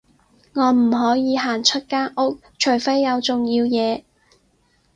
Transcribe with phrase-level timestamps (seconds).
[0.55, 4.03] 我唔可以行出間屋，除非有重要嘢